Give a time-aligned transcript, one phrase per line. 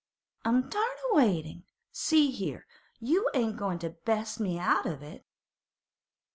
[0.43, 1.63] 'I'm tired o' waitin'.
[1.91, 2.65] See here;
[2.99, 5.27] you ain't goin' to best me out of it?